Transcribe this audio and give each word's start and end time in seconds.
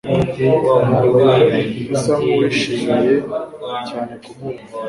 Ntabwo 0.87 1.19
usa 1.95 2.13
nkuwishimiye 2.21 3.13
cyane 3.87 4.11
kumbona 4.23 4.61